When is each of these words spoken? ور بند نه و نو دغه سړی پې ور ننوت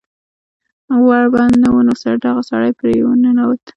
ور 1.05 1.25
بند 1.33 1.53
نه 1.63 1.69
و 1.73 1.77
نو 1.87 1.93
دغه 2.25 2.41
سړی 2.49 2.71
پې 2.79 2.89
ور 3.05 3.17
ننوت 3.23 3.63